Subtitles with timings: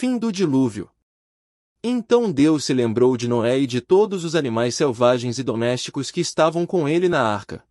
[0.00, 0.90] Fim do dilúvio.
[1.84, 6.22] Então Deus se lembrou de Noé e de todos os animais selvagens e domésticos que
[6.22, 7.62] estavam com ele na arca.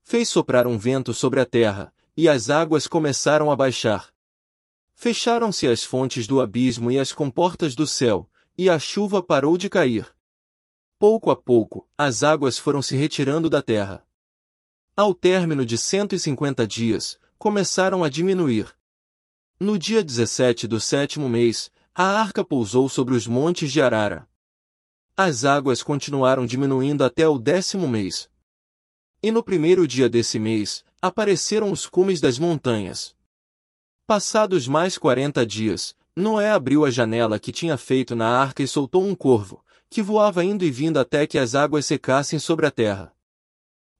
[0.00, 4.12] Fez soprar um vento sobre a terra, e as águas começaram a baixar.
[4.94, 9.68] Fecharam-se as fontes do abismo e as comportas do céu, e a chuva parou de
[9.68, 10.06] cair.
[11.00, 14.06] Pouco a pouco, as águas foram se retirando da terra.
[14.96, 18.72] Ao término de 150 dias, começaram a diminuir.
[19.62, 24.26] No dia 17 do sétimo mês, a arca pousou sobre os montes de Arara.
[25.14, 28.30] As águas continuaram diminuindo até o décimo mês.
[29.22, 33.14] E no primeiro dia desse mês, apareceram os cumes das montanhas.
[34.06, 39.04] Passados mais quarenta dias, Noé abriu a janela que tinha feito na arca e soltou
[39.04, 43.14] um corvo, que voava indo e vindo até que as águas secassem sobre a terra.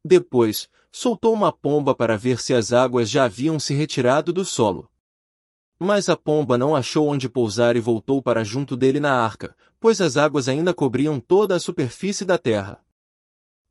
[0.02, 4.90] Depois, soltou uma pomba para ver se as águas já haviam se retirado do solo.
[5.82, 9.98] Mas a pomba não achou onde pousar e voltou para junto dele na arca, pois
[9.98, 12.84] as águas ainda cobriam toda a superfície da terra.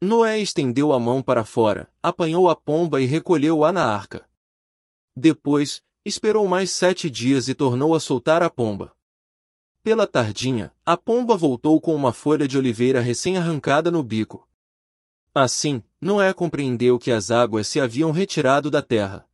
[0.02, 4.28] Noé estendeu a mão para fora, apanhou a pomba e recolheu-a na arca.
[5.16, 8.92] Depois, esperou mais sete dias e tornou a soltar a pomba.
[9.84, 14.48] Pela tardinha, a pomba voltou com uma folha de oliveira recém-arrancada no bico.
[15.36, 19.29] Assim, Noé compreendeu que as águas se haviam retirado da terra.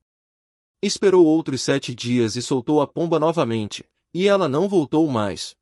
[0.86, 3.84] Esperou outros sete dias e soltou a pomba novamente,
[4.14, 5.56] e ela não voltou mais.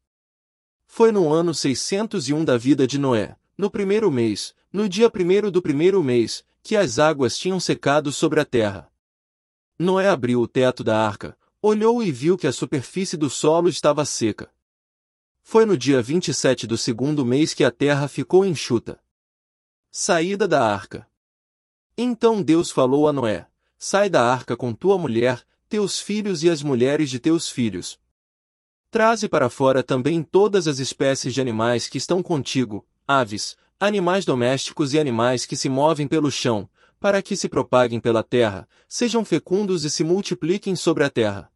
[0.85, 5.61] Foi no ano 601 da vida de Noé, no primeiro mês, no dia primeiro do
[5.61, 8.91] primeiro mês, que as águas tinham secado sobre a terra.
[9.79, 14.03] Noé abriu o teto da arca, olhou e viu que a superfície do solo estava
[14.03, 14.51] seca.
[15.41, 19.01] Foi no dia 27 do segundo mês que a terra ficou enxuta.
[19.89, 21.09] Saída da arca.
[21.97, 23.47] Então Deus falou a Noé:
[23.85, 27.99] Sai da arca com tua mulher, teus filhos e as mulheres de teus filhos.
[28.89, 34.93] Traze para fora também todas as espécies de animais que estão contigo, aves, animais domésticos
[34.93, 39.83] e animais que se movem pelo chão, para que se propaguem pela terra, sejam fecundos
[39.83, 41.51] e se multipliquem sobre a terra.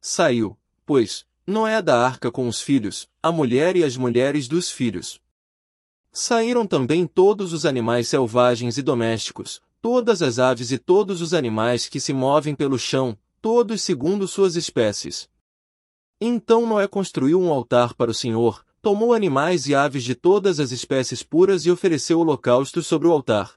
[0.00, 5.20] Saiu, pois, Noé da arca com os filhos, a mulher e as mulheres dos filhos.
[6.10, 11.90] Saíram também todos os animais selvagens e domésticos, todas as aves e todos os animais
[11.90, 15.28] que se movem pelo chão, todos segundo suas espécies.
[16.18, 20.72] Então Noé construiu um altar para o Senhor, tomou animais e aves de todas as
[20.72, 23.52] espécies puras e ofereceu holocaustos sobre o altar.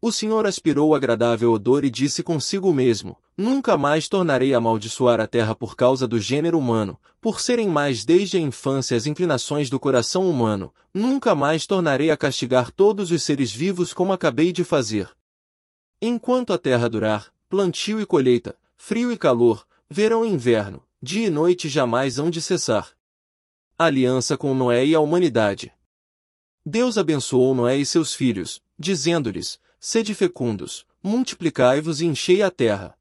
[0.00, 5.20] O Senhor aspirou o agradável odor e disse consigo mesmo: Nunca mais tornarei a amaldiçoar
[5.20, 9.68] a terra por causa do gênero humano, por serem mais desde a infância as inclinações
[9.68, 14.64] do coração humano, nunca mais tornarei a castigar todos os seres vivos como acabei de
[14.64, 15.10] fazer.
[16.00, 21.30] Enquanto a terra durar, plantio e colheita, frio e calor, verão e inverno, dia e
[21.30, 22.96] noite jamais hão de cessar.
[23.78, 25.72] Aliança com Noé e a humanidade.
[26.64, 32.96] Deus abençoou Noé e seus filhos, dizendo-lhes: Sede fecundos, multiplicai-vos e enchei a terra.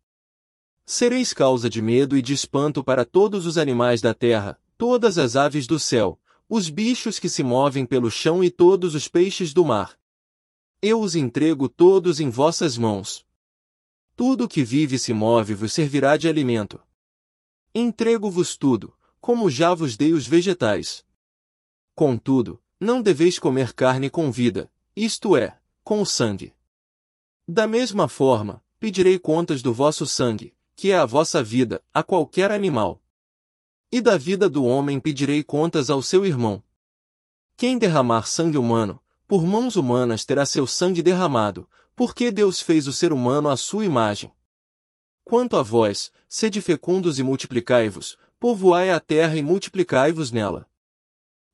[0.86, 5.38] Sereis causa de medo e de espanto para todos os animais da terra, todas as
[5.38, 9.64] aves do céu, os bichos que se movem pelo chão e todos os peixes do
[9.64, 9.98] mar.
[10.86, 13.26] Eu os entrego todos em vossas mãos.
[14.18, 16.78] Tudo que vive e se move vos servirá de alimento.
[17.74, 21.06] Entrego-vos tudo, como já vos dei os vegetais.
[21.96, 26.54] Contudo, não deveis comer carne com vida, isto é, com o sangue.
[27.48, 32.52] Da mesma forma, pedirei contas do vosso sangue, que é a vossa vida, a qualquer
[32.52, 33.02] animal.
[33.90, 36.62] E da vida do homem pedirei contas ao seu irmão.
[37.56, 39.02] Quem derramar sangue humano,
[39.34, 43.84] por mãos humanas terá seu sangue derramado, porque Deus fez o ser humano à sua
[43.84, 44.32] imagem.
[45.24, 50.68] Quanto a vós, sede fecundos e multiplicai-vos, povoai a terra e multiplicai-vos nela.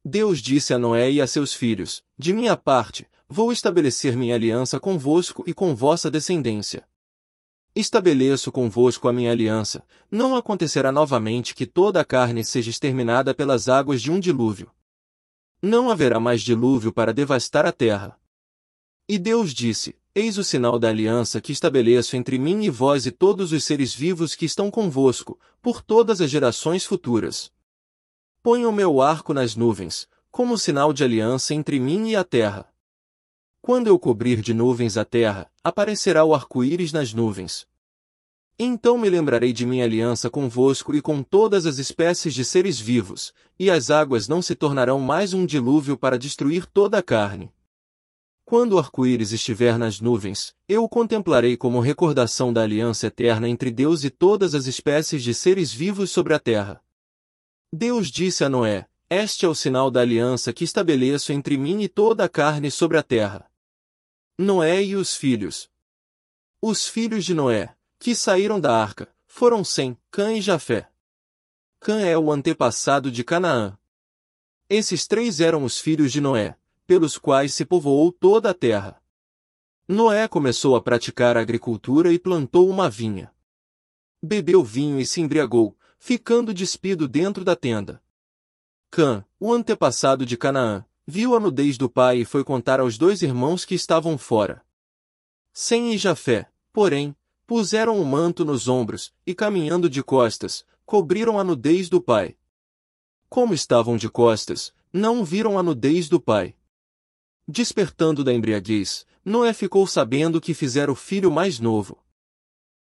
[0.03, 4.77] Deus disse a Noé e a seus filhos: De minha parte, Vou estabelecer minha aliança
[4.77, 6.85] convosco e com vossa descendência.
[7.73, 13.69] Estabeleço convosco a minha aliança, não acontecerá novamente que toda a carne seja exterminada pelas
[13.69, 14.69] águas de um dilúvio.
[15.61, 18.17] Não haverá mais dilúvio para devastar a terra.
[19.07, 23.11] E Deus disse: Eis o sinal da aliança que estabeleço entre mim e vós e
[23.11, 27.51] todos os seres vivos que estão convosco, por todas as gerações futuras.
[28.41, 32.71] Ponha o meu arco nas nuvens, como sinal de aliança entre mim e a terra.
[33.61, 37.67] Quando eu cobrir de nuvens a terra, aparecerá o arco-íris nas nuvens.
[38.61, 43.33] Então me lembrarei de minha aliança convosco e com todas as espécies de seres vivos,
[43.57, 47.53] e as águas não se tornarão mais um dilúvio para destruir toda a carne.
[48.43, 53.71] Quando o arco-íris estiver nas nuvens, eu o contemplarei como recordação da aliança eterna entre
[53.71, 56.83] Deus e todas as espécies de seres vivos sobre a terra.
[57.71, 61.87] Deus disse a Noé, Este é o sinal da aliança que estabeleço entre mim e
[61.87, 63.49] toda a carne sobre a terra.
[64.37, 65.69] Noé e os filhos.
[66.61, 70.89] Os filhos de Noé, que saíram da arca, foram Sem, Cã e Jafé.
[71.81, 73.77] Cã é o antepassado de Canaã.
[74.69, 76.57] Esses três eram os filhos de Noé,
[76.87, 79.01] pelos quais se povoou toda a terra.
[79.85, 83.33] Noé começou a praticar agricultura e plantou uma vinha.
[84.23, 88.01] Bebeu vinho e se embriagou, ficando despido dentro da tenda.
[88.89, 93.21] Cã, o antepassado de Canaã, viu a nudez do pai e foi contar aos dois
[93.21, 94.63] irmãos que estavam fora.
[95.51, 97.15] Sem e Jafé, porém,
[97.49, 102.37] puseram o manto nos ombros, e caminhando de costas, cobriram a nudez do pai.
[103.27, 106.55] Como estavam de costas, não viram a nudez do pai.
[107.47, 111.97] Despertando da embriaguez, Noé ficou sabendo que fizera o filho mais novo.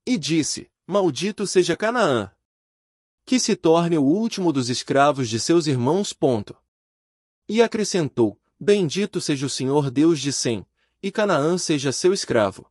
[0.03, 2.31] E disse, Maldito seja Canaã!
[3.23, 6.11] Que se torne o último dos escravos de seus irmãos.
[6.11, 6.57] Ponto.
[7.47, 10.65] E acrescentou, Bendito seja o Senhor Deus de Sem,
[11.03, 12.68] e Canaã seja seu escravo.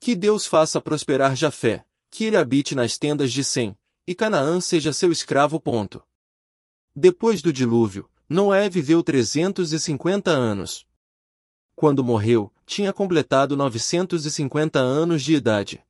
[0.00, 4.92] Que Deus faça prosperar Jafé, que ele habite nas tendas de Sem, e Canaã seja
[4.92, 5.60] seu escravo.
[5.60, 6.02] Ponto.
[6.94, 10.86] Depois do dilúvio, Noé viveu 350 anos.
[11.74, 15.84] Quando morreu, tinha completado 950 anos de idade.